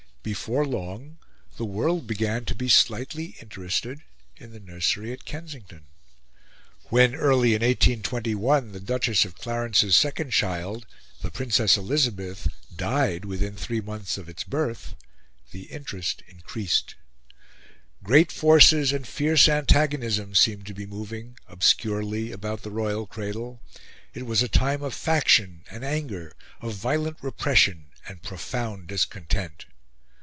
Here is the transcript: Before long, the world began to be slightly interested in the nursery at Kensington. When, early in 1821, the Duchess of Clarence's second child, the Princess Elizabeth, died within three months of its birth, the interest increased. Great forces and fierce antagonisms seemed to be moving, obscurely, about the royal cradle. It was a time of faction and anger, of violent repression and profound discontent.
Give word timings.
Before 0.23 0.67
long, 0.67 1.17
the 1.57 1.65
world 1.65 2.05
began 2.05 2.45
to 2.45 2.53
be 2.53 2.69
slightly 2.69 3.35
interested 3.41 4.01
in 4.37 4.51
the 4.51 4.59
nursery 4.59 5.11
at 5.11 5.25
Kensington. 5.25 5.87
When, 6.89 7.15
early 7.15 7.55
in 7.55 7.63
1821, 7.63 8.71
the 8.71 8.79
Duchess 8.79 9.25
of 9.25 9.33
Clarence's 9.35 9.97
second 9.97 10.29
child, 10.29 10.85
the 11.23 11.31
Princess 11.31 11.75
Elizabeth, 11.75 12.47
died 12.75 13.25
within 13.25 13.55
three 13.55 13.81
months 13.81 14.15
of 14.19 14.29
its 14.29 14.43
birth, 14.43 14.93
the 15.49 15.63
interest 15.71 16.21
increased. 16.27 16.93
Great 18.03 18.31
forces 18.31 18.93
and 18.93 19.07
fierce 19.07 19.49
antagonisms 19.49 20.39
seemed 20.39 20.67
to 20.67 20.75
be 20.75 20.85
moving, 20.85 21.35
obscurely, 21.47 22.31
about 22.31 22.61
the 22.61 22.69
royal 22.69 23.07
cradle. 23.07 23.59
It 24.13 24.27
was 24.27 24.43
a 24.43 24.47
time 24.47 24.83
of 24.83 24.93
faction 24.93 25.63
and 25.71 25.83
anger, 25.83 26.35
of 26.61 26.75
violent 26.75 27.17
repression 27.23 27.87
and 28.07 28.21
profound 28.21 28.85
discontent. 28.87 29.65